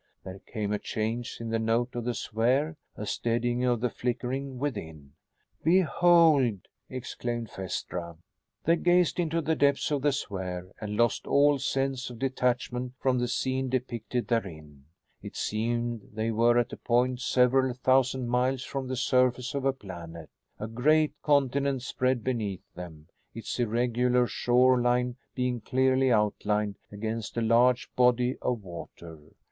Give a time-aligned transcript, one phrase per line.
[0.23, 4.59] There came a change in the note of the sphere, a steadying of the flickerings
[4.59, 5.11] within.
[5.63, 8.17] "Behold!" exclaimed Phaestra.
[8.63, 13.19] They gazed into the depths of the sphere and lost all sense of detachment from
[13.19, 14.85] the scene depicted therein.
[15.21, 19.71] It seemed they were at a point several thousand miles from the surface of a
[19.71, 20.31] planet.
[20.59, 27.41] A great continent spread beneath them, its irregular shore line being clearly outlined against a
[27.43, 29.19] large body of water.